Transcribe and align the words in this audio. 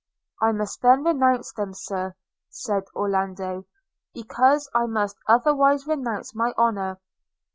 'I 0.41 0.53
must 0.53 0.81
then 0.81 1.03
renounce 1.03 1.53
them, 1.53 1.75
Sir,' 1.75 2.15
said 2.49 2.85
Orlando; 2.95 3.67
'because 4.15 4.67
I 4.73 4.87
must 4.87 5.15
otherwise 5.27 5.85
renounce 5.85 6.33
my 6.33 6.55
honour. 6.57 6.99